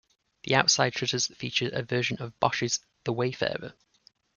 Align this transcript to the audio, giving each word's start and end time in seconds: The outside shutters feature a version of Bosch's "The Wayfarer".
The 0.45 0.55
outside 0.55 0.95
shutters 0.95 1.27
feature 1.27 1.69
a 1.71 1.83
version 1.83 2.17
of 2.23 2.39
Bosch's 2.39 2.79
"The 3.03 3.13
Wayfarer". 3.13 3.75